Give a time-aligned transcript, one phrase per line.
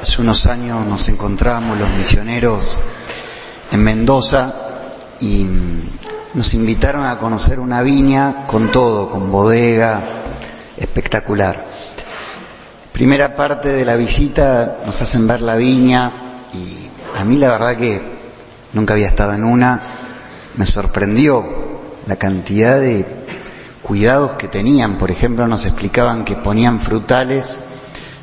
[0.00, 2.78] Hace unos años nos encontramos los misioneros
[3.72, 4.54] en Mendoza
[5.18, 5.44] y
[6.34, 10.00] nos invitaron a conocer una viña con todo, con bodega,
[10.76, 11.64] espectacular.
[12.92, 16.12] Primera parte de la visita nos hacen ver la viña
[16.54, 18.00] y a mí la verdad que
[18.74, 19.82] nunca había estado en una,
[20.54, 21.44] me sorprendió
[22.06, 23.04] la cantidad de
[23.82, 24.96] cuidados que tenían.
[24.96, 27.62] Por ejemplo, nos explicaban que ponían frutales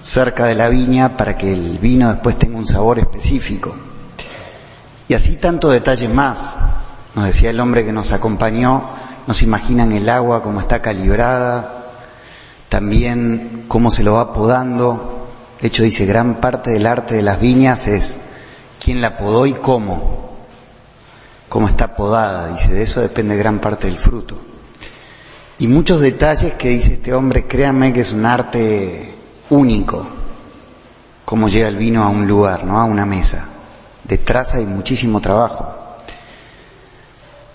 [0.05, 3.75] cerca de la viña para que el vino después tenga un sabor específico.
[5.07, 6.57] Y así tantos detalles más.
[7.15, 8.87] Nos decía el hombre que nos acompañó,
[9.25, 11.85] nos imaginan el agua como está calibrada,
[12.69, 15.27] también cómo se lo va podando.
[15.59, 18.19] De hecho dice, gran parte del arte de las viñas es
[18.79, 20.35] quién la podó y cómo.
[21.49, 24.39] Cómo está podada, dice, de eso depende gran parte del fruto.
[25.57, 29.15] Y muchos detalles que dice este hombre, créanme que es un arte
[29.49, 30.07] único
[31.25, 32.79] cómo llega el vino a un lugar, ¿no?
[32.79, 33.47] A una mesa.
[34.03, 35.75] Detrás hay muchísimo trabajo.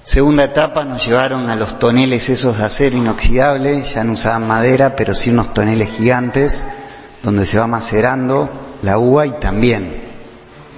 [0.03, 4.97] Segunda etapa nos llevaron a los toneles esos de acero inoxidable, ya no usaban madera,
[4.97, 6.65] pero sí unos toneles gigantes
[7.23, 8.49] donde se va macerando
[8.83, 10.11] la uva y también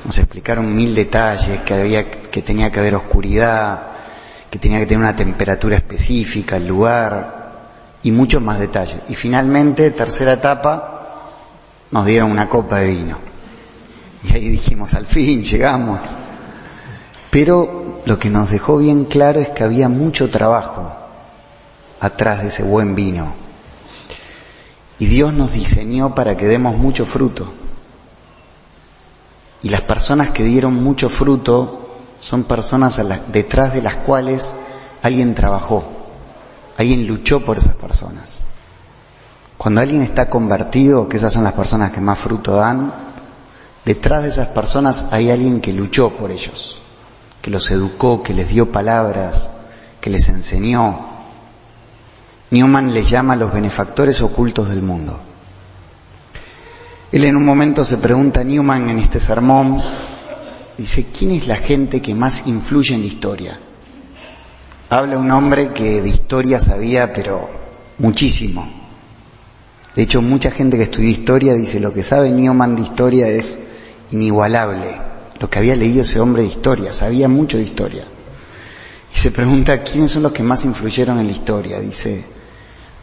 [0.04, 3.92] nos explicaron mil detalles, que había, que tenía que haber oscuridad,
[4.50, 7.52] que tenía que tener una temperatura específica, el lugar
[8.02, 9.00] y muchos más detalles.
[9.08, 10.91] Y finalmente, tercera etapa,
[11.92, 13.18] nos dieron una copa de vino.
[14.24, 16.00] Y ahí dijimos, al fin llegamos.
[17.30, 20.92] Pero lo que nos dejó bien claro es que había mucho trabajo
[22.00, 23.34] atrás de ese buen vino.
[24.98, 27.52] Y Dios nos diseñó para que demos mucho fruto.
[29.62, 33.00] Y las personas que dieron mucho fruto son personas
[33.32, 34.54] detrás de las cuales
[35.02, 35.84] alguien trabajó,
[36.78, 38.42] alguien luchó por esas personas.
[39.62, 42.92] Cuando alguien está convertido, que esas son las personas que más fruto dan,
[43.84, 46.80] detrás de esas personas hay alguien que luchó por ellos,
[47.40, 49.52] que los educó, que les dio palabras,
[50.00, 51.06] que les enseñó.
[52.50, 55.20] Newman les llama los benefactores ocultos del mundo.
[57.12, 59.80] Él en un momento se pregunta a Newman en este sermón,
[60.76, 63.60] dice, ¿quién es la gente que más influye en la historia?
[64.90, 67.48] Habla un hombre que de historia sabía, pero
[67.98, 68.81] muchísimo
[69.94, 73.58] de hecho, mucha gente que estudió historia dice lo que sabe Newman de historia es
[74.10, 74.86] inigualable.
[75.38, 78.04] Lo que había leído ese hombre de historia, sabía mucho de historia.
[79.14, 81.78] Y se pregunta, ¿quiénes son los que más influyeron en la historia?
[81.80, 82.24] Dice,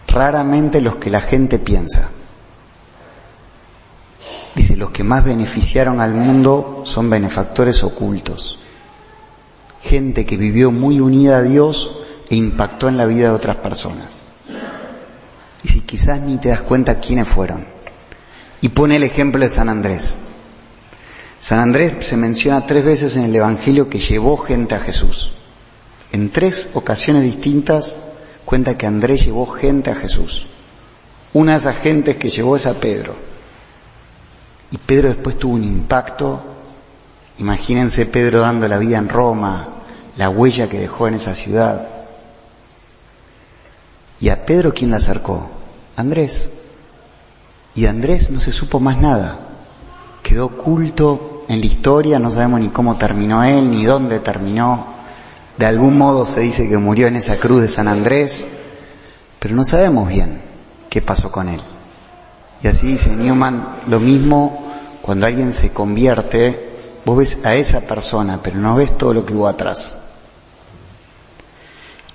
[0.08, 2.10] raramente los que la gente piensa.
[4.56, 8.58] Dice, los que más beneficiaron al mundo son benefactores ocultos.
[9.84, 11.98] Gente que vivió muy unida a Dios
[12.30, 14.29] e impactó en la vida de otras personas
[15.64, 17.66] y si quizás ni te das cuenta quiénes fueron.
[18.62, 20.18] Y pone el ejemplo de San Andrés.
[21.40, 25.32] San Andrés se menciona tres veces en el Evangelio que llevó gente a Jesús.
[26.12, 27.96] En tres ocasiones distintas
[28.46, 30.48] cuenta que Andrés llevó gente a Jesús.
[31.34, 33.16] Una de esas gentes que llevó es a Pedro.
[34.72, 36.44] Y Pedro después tuvo un impacto.
[37.38, 39.84] Imagínense Pedro dando la vida en Roma,
[40.18, 41.99] la huella que dejó en esa ciudad.
[44.20, 45.50] ¿Y a Pedro quién la acercó?
[45.96, 46.50] Andrés.
[47.76, 49.40] Y Andrés no se supo más nada.
[50.24, 54.88] Quedó oculto en la historia, no sabemos ni cómo terminó él, ni dónde terminó.
[55.58, 58.46] De algún modo se dice que murió en esa cruz de San Andrés,
[59.40, 60.42] pero no sabemos bien
[60.90, 61.62] qué pasó con él.
[62.62, 64.70] Y así dice Newman, lo mismo
[65.02, 66.70] cuando alguien se convierte,
[67.06, 69.99] vos ves a esa persona, pero no ves todo lo que hubo atrás.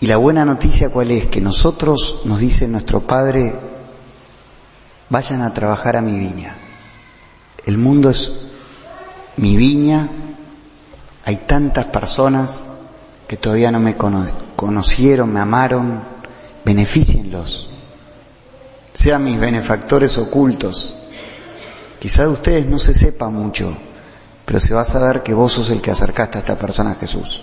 [0.05, 1.29] Y la buena noticia cuál es?
[1.29, 3.59] Que nosotros, nos dice nuestro Padre,
[5.09, 6.59] vayan a trabajar a mi viña.
[7.65, 8.33] El mundo es
[9.39, 10.07] mi viña,
[11.25, 12.67] hay tantas personas
[13.27, 16.03] que todavía no me conocieron, me amaron,
[16.67, 17.71] beneficienlos.
[18.93, 20.93] Sean mis benefactores ocultos.
[21.99, 23.75] Quizá de ustedes no se sepa mucho,
[24.45, 26.97] pero se va a saber que vos sos el que acercaste a esta persona a
[26.97, 27.43] Jesús.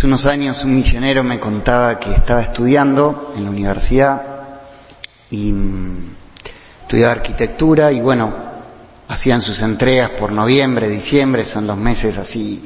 [0.00, 4.22] Hace unos años un misionero me contaba que estaba estudiando en la universidad
[5.28, 6.14] y mm,
[6.80, 8.32] estudiaba arquitectura y bueno,
[9.08, 12.64] hacían sus entregas por noviembre, diciembre, son los meses así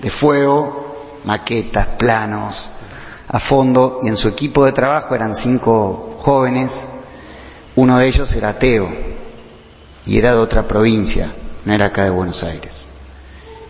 [0.00, 2.70] de fuego, maquetas, planos,
[3.30, 6.86] a fondo, y en su equipo de trabajo eran cinco jóvenes,
[7.74, 8.88] uno de ellos era ateo
[10.06, 11.32] y era de otra provincia,
[11.64, 12.86] no era acá de Buenos Aires.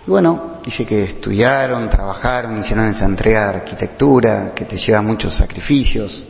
[0.06, 5.32] Y bueno, Dice que estudiaron, trabajaron, hicieron esa entrega de arquitectura que te lleva muchos
[5.32, 6.26] sacrificios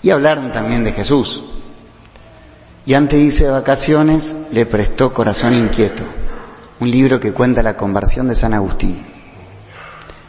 [0.00, 1.42] y hablaron también de Jesús.
[2.86, 6.04] y antes de irse de vacaciones le prestó Corazón Inquieto,
[6.78, 9.04] un libro que cuenta la conversión de San Agustín.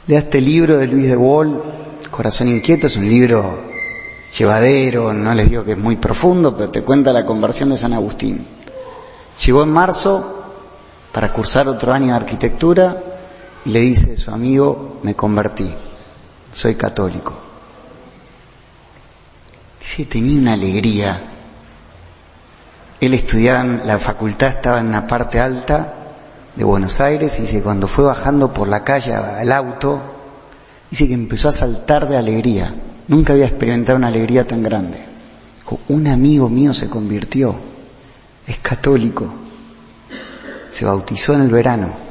[0.08, 1.62] Lea este libro de Luis de Wall,
[2.10, 3.64] Corazón Inquieto, es un libro
[4.36, 7.94] llevadero, no les digo que es muy profundo, pero te cuenta la conversión de San
[7.94, 8.44] Agustín.
[9.46, 10.52] Llegó en marzo
[11.12, 13.04] para cursar otro año de arquitectura
[13.66, 15.70] y le dice a su amigo, me convertí,
[16.54, 17.34] soy católico.
[19.80, 21.20] Dice, tenía una alegría.
[23.00, 25.94] Él estudiaba en la facultad, estaba en una parte alta
[26.56, 30.02] de Buenos Aires y dice, cuando fue bajando por la calle al auto,
[30.90, 32.74] dice que empezó a saltar de alegría.
[33.08, 35.06] Nunca había experimentado una alegría tan grande.
[35.88, 37.56] Un amigo mío se convirtió,
[38.46, 39.32] es católico,
[40.72, 42.09] se bautizó en el verano.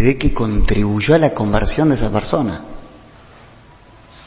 [0.00, 2.58] Se ve que contribuyó a la conversión de esa persona.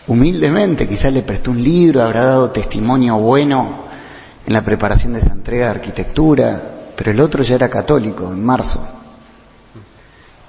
[0.05, 3.85] Humildemente, quizás le prestó un libro, habrá dado testimonio bueno
[4.45, 6.61] en la preparación de esa entrega de arquitectura,
[6.95, 8.87] pero el otro ya era católico, en marzo.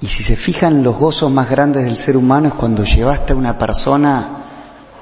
[0.02, 3.36] Y si se fijan, los gozos más grandes del ser humano es cuando llevaste a
[3.36, 4.28] una persona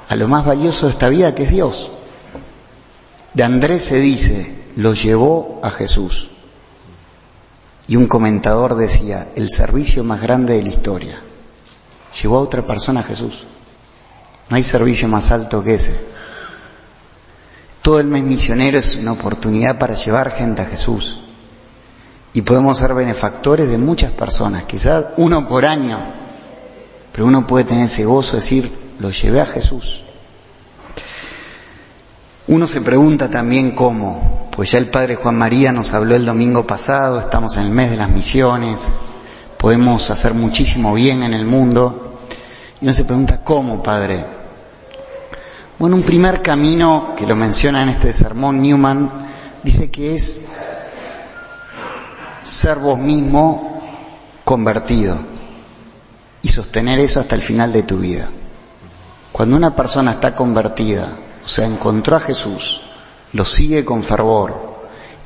[0.08, 1.90] a lo más valioso de esta vida, que es Dios.
[3.34, 6.31] De Andrés se dice, lo llevó a Jesús.
[7.86, 11.20] Y un comentador decía, el servicio más grande de la historia.
[12.20, 13.44] Llevó a otra persona a Jesús.
[14.48, 16.12] No hay servicio más alto que ese.
[17.82, 21.20] Todo el mes misionero es una oportunidad para llevar gente a Jesús.
[22.32, 25.98] Y podemos ser benefactores de muchas personas, quizás uno por año,
[27.12, 30.01] pero uno puede tener ese gozo de decir, lo llevé a Jesús.
[32.48, 36.66] Uno se pregunta también cómo, pues ya el Padre Juan María nos habló el domingo
[36.66, 38.88] pasado, estamos en el mes de las misiones,
[39.56, 42.18] podemos hacer muchísimo bien en el mundo,
[42.80, 44.24] y uno se pregunta cómo, Padre.
[45.78, 49.08] Bueno, un primer camino que lo menciona en este sermón Newman,
[49.62, 50.42] dice que es
[52.42, 53.80] ser vos mismo
[54.44, 55.16] convertido
[56.42, 58.28] y sostener eso hasta el final de tu vida.
[59.30, 61.06] Cuando una persona está convertida,
[61.44, 62.80] o sea, encontró a Jesús,
[63.32, 64.72] lo sigue con fervor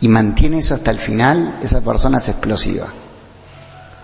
[0.01, 2.87] y mantiene eso hasta el final, esa persona es explosiva.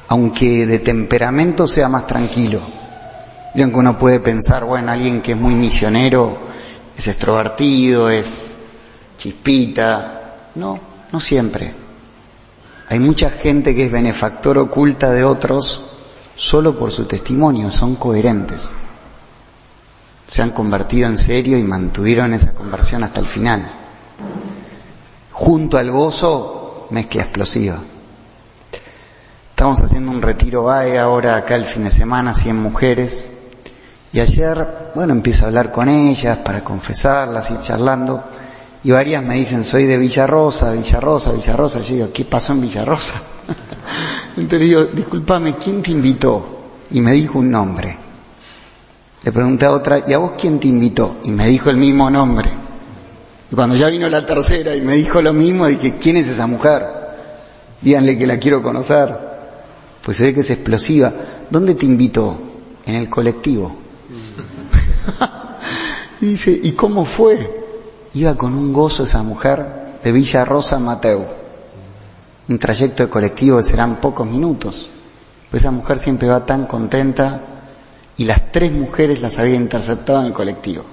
[0.08, 2.60] Aunque de temperamento sea más tranquilo.
[3.54, 6.38] Y aunque uno puede pensar, bueno, alguien que es muy misionero,
[6.96, 8.56] es extrovertido, es
[9.18, 10.50] chispita.
[10.54, 10.78] No,
[11.10, 11.74] no siempre.
[12.88, 15.82] Hay mucha gente que es benefactor oculta de otros
[16.36, 18.76] solo por su testimonio, son coherentes.
[20.32, 23.68] Se han convertido en serio y mantuvieron esa conversión hasta el final.
[25.30, 27.76] Junto al gozo, mezcla explosiva.
[29.50, 33.28] Estamos haciendo un retiro BAE ahora acá el fin de semana, 100 mujeres.
[34.10, 38.24] Y ayer, bueno, empiezo a hablar con ellas para confesarlas, y charlando.
[38.84, 41.80] Y varias me dicen, soy de Villarrosa, Villarrosa, Villarrosa.
[41.80, 43.16] Yo digo, ¿qué pasó en Villarrosa?
[44.38, 46.60] Entonces digo, discúlpame, ¿quién te invitó?
[46.90, 48.01] Y me dijo un nombre.
[49.24, 51.18] Le pregunté a otra, ¿y a vos quién te invitó?
[51.24, 52.50] Y me dijo el mismo nombre.
[53.50, 56.46] Y cuando ya vino la tercera y me dijo lo mismo, dije, ¿quién es esa
[56.46, 56.84] mujer?
[57.80, 59.14] Díganle que la quiero conocer.
[60.02, 61.12] Pues se ve que es explosiva.
[61.48, 62.36] ¿Dónde te invitó?
[62.84, 63.76] En el colectivo.
[66.20, 67.62] y dice, ¿y cómo fue?
[68.14, 71.42] Iba con un gozo esa mujer de Villa Rosa Mateo.
[72.48, 74.88] Un trayecto de colectivo que serán pocos minutos.
[75.48, 77.40] Pues esa mujer siempre va tan contenta
[78.22, 80.84] y las tres mujeres las había interceptado en el colectivo.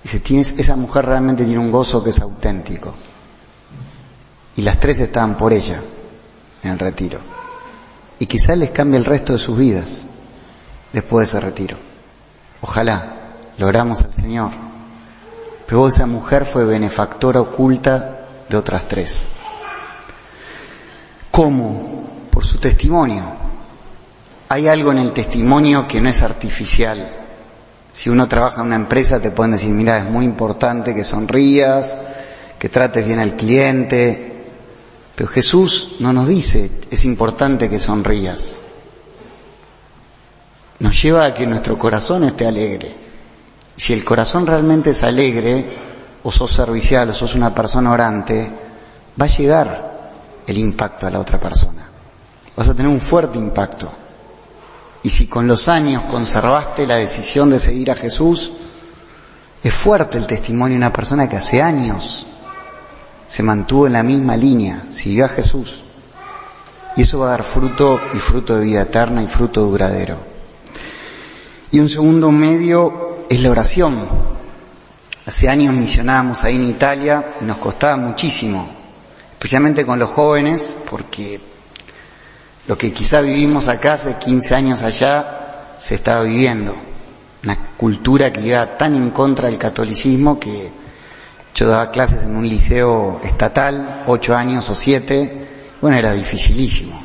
[0.00, 2.94] Dice, tienes, esa mujer realmente tiene un gozo que es auténtico.
[4.54, 5.82] Y las tres estaban por ella
[6.62, 7.18] en el retiro.
[8.20, 10.02] Y quizás les cambie el resto de sus vidas
[10.92, 11.76] después de ese retiro.
[12.60, 14.52] Ojalá logramos al Señor
[15.66, 19.26] pero esa mujer fue benefactora oculta de otras tres.
[21.32, 22.28] ¿Cómo?
[22.30, 23.43] Por su testimonio.
[24.48, 27.10] Hay algo en el testimonio que no es artificial.
[27.92, 31.98] Si uno trabaja en una empresa te pueden decir, mira, es muy importante que sonrías,
[32.58, 34.32] que trates bien al cliente.
[35.14, 38.58] Pero Jesús no nos dice, es importante que sonrías.
[40.80, 42.94] Nos lleva a que nuestro corazón esté alegre.
[43.76, 45.64] Si el corazón realmente es alegre,
[46.24, 48.50] o sos servicial, o sos una persona orante,
[49.20, 50.12] va a llegar
[50.46, 51.88] el impacto a la otra persona.
[52.56, 53.92] Vas a tener un fuerte impacto.
[55.04, 58.52] Y si con los años conservaste la decisión de seguir a Jesús,
[59.62, 62.26] es fuerte el testimonio de una persona que hace años
[63.28, 65.84] se mantuvo en la misma línea, siguió a Jesús.
[66.96, 70.16] Y eso va a dar fruto y fruto de vida eterna y fruto duradero.
[71.70, 74.06] Y un segundo medio es la oración.
[75.26, 78.66] Hace años misionábamos ahí en Italia y nos costaba muchísimo,
[79.32, 81.53] especialmente con los jóvenes, porque
[82.66, 86.74] lo que quizá vivimos acá hace 15 años allá se estaba viviendo.
[87.42, 90.70] Una cultura que iba tan en contra del catolicismo que
[91.54, 95.46] yo daba clases en un liceo estatal, ocho años o siete,
[95.80, 96.98] bueno, era dificilísimo.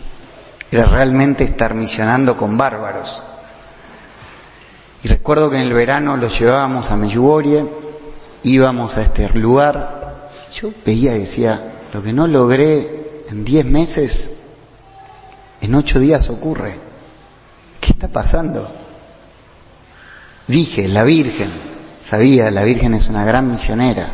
[0.71, 3.21] Era realmente estar misionando con bárbaros.
[5.03, 7.65] Y recuerdo que en el verano los llevábamos a Meyugorie,
[8.43, 14.38] íbamos a este lugar, yo veía y decía, lo que no logré en diez meses,
[15.61, 16.79] en ocho días ocurre.
[17.79, 18.69] ¿Qué está pasando?
[20.47, 21.49] Dije, la Virgen,
[21.99, 24.07] sabía, la Virgen es una gran misionera.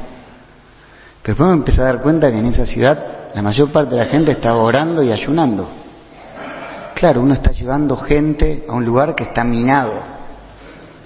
[1.21, 4.03] Pero después me empecé a dar cuenta que en esa ciudad la mayor parte de
[4.03, 5.69] la gente estaba orando y ayunando.
[6.93, 10.15] Claro, uno está llevando gente a un lugar que está minado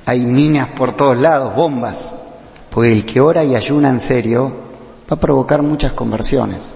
[0.09, 2.15] hay minas por todos lados, bombas,
[2.71, 4.51] porque el que ora y ayuna en serio
[5.07, 6.73] va a provocar muchas conversiones.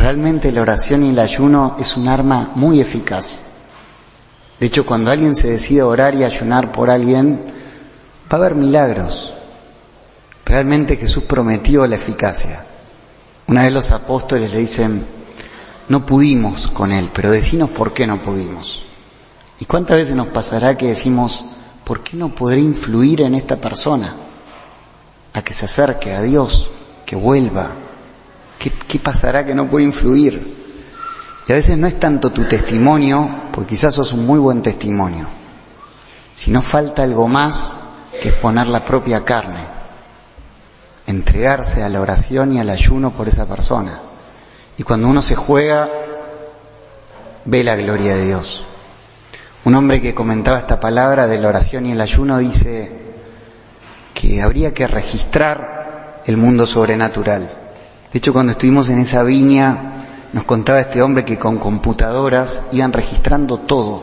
[0.00, 3.42] Realmente la oración y el ayuno es un arma muy eficaz.
[4.58, 7.52] De hecho, cuando alguien se decide orar y ayunar por alguien,
[8.32, 9.34] va a haber milagros.
[10.46, 12.64] Realmente Jesús prometió la eficacia.
[13.46, 15.04] Una vez los apóstoles le dicen,
[15.90, 18.82] no pudimos con él, pero decinos por qué no pudimos.
[19.58, 21.44] ¿Y cuántas veces nos pasará que decimos,
[21.84, 24.16] ¿por qué no podré influir en esta persona?
[25.34, 26.70] A que se acerque a Dios,
[27.04, 27.70] que vuelva.
[28.60, 30.58] ¿Qué, pasará que no puede influir?
[31.48, 35.30] Y a veces no es tanto tu testimonio, porque quizás sos un muy buen testimonio,
[36.36, 37.78] sino falta algo más
[38.20, 39.60] que es poner la propia carne,
[41.06, 43.98] entregarse a la oración y al ayuno por esa persona.
[44.76, 45.88] Y cuando uno se juega,
[47.46, 48.66] ve la gloria de Dios.
[49.64, 52.92] Un hombre que comentaba esta palabra de la oración y el ayuno dice
[54.12, 57.59] que habría que registrar el mundo sobrenatural.
[58.12, 60.00] De hecho, cuando estuvimos en esa viña,
[60.32, 64.02] nos contaba este hombre que con computadoras iban registrando todo.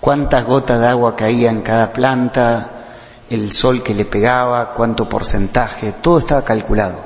[0.00, 2.70] Cuántas gotas de agua caía en cada planta,
[3.28, 7.00] el sol que le pegaba, cuánto porcentaje, todo estaba calculado.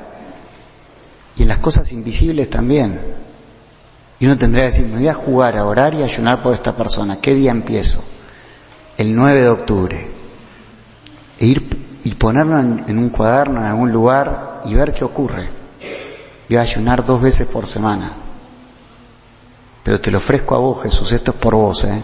[1.37, 2.99] Y en las cosas invisibles también.
[4.19, 6.53] Y uno tendría que decir, me voy a jugar, a orar y a ayunar por
[6.53, 7.19] esta persona.
[7.19, 8.03] ¿Qué día empiezo?
[8.97, 10.07] El 9 de octubre.
[11.39, 15.60] E ir y ponerlo en, un cuaderno, en algún lugar y ver qué ocurre.
[16.51, 18.11] Voy a ayunar dos veces por semana.
[19.83, 22.03] Pero te lo ofrezco a vos, Jesús, esto es por vos, ¿eh?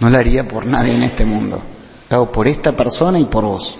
[0.00, 1.60] No lo haría por nadie en este mundo.
[2.08, 3.76] Lo hago por esta persona y por vos.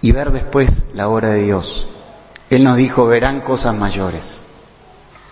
[0.00, 1.86] Y ver después la obra de Dios.
[2.48, 4.40] Él nos dijo, verán cosas mayores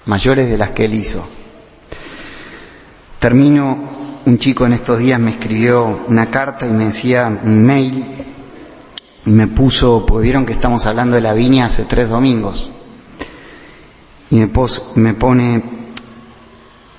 [0.08, 1.24] mayores de las que él hizo.
[3.18, 3.78] Termino,
[4.24, 8.27] un chico en estos días me escribió una carta y me decía un mail
[9.30, 12.70] me puso, porque vieron que estamos hablando de la viña hace tres domingos,
[14.30, 14.50] y me,
[14.96, 15.62] me pone,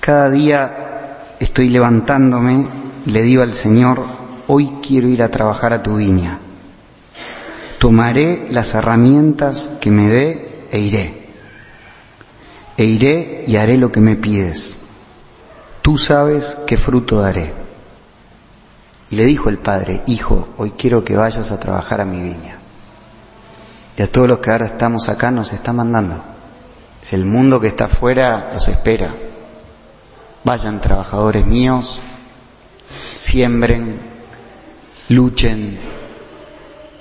[0.00, 2.66] cada día estoy levantándome
[3.06, 4.04] y le digo al Señor,
[4.48, 6.38] hoy quiero ir a trabajar a tu viña.
[7.78, 11.20] Tomaré las herramientas que me dé e iré
[12.80, 14.78] e iré y haré lo que me pides.
[15.82, 17.59] Tú sabes qué fruto daré.
[19.10, 22.58] Y le dijo el padre, hijo, hoy quiero que vayas a trabajar a mi viña.
[23.96, 26.22] Y a todos los que ahora estamos acá nos está mandando.
[27.02, 29.12] Si el mundo que está afuera los espera.
[30.44, 32.00] Vayan trabajadores míos,
[33.14, 34.00] siembren,
[35.08, 35.78] luchen,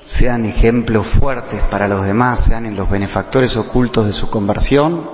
[0.03, 5.09] sean ejemplos fuertes para los demás, sean los benefactores ocultos de su conversión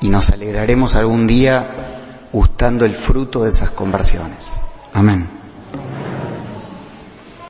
[0.00, 4.60] y nos alegraremos algún día gustando el fruto de esas conversiones.
[4.92, 5.43] Amén.